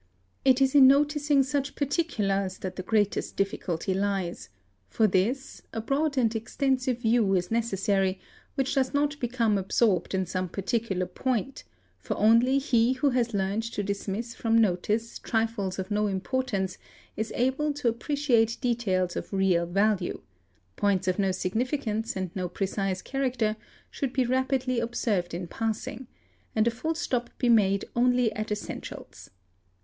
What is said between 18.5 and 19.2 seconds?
details